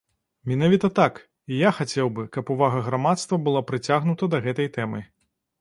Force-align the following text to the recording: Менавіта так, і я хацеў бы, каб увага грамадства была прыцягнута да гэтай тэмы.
Менавіта 0.51 0.89
так, 0.99 1.19
і 1.51 1.59
я 1.67 1.73
хацеў 1.79 2.09
бы, 2.17 2.25
каб 2.37 2.51
увага 2.55 2.81
грамадства 2.89 3.39
была 3.49 3.63
прыцягнута 3.73 4.33
да 4.37 4.45
гэтай 4.49 4.73
тэмы. 4.81 5.07